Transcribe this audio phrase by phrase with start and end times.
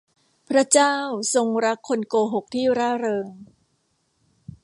[0.49, 0.95] พระเจ้า
[1.35, 3.27] ทรงรักคนโกหกที่ร่าเริง